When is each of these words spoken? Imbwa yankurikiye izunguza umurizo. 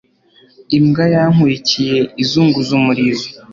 Imbwa 0.77 1.03
yankurikiye 1.15 1.97
izunguza 2.23 2.71
umurizo. 2.79 3.27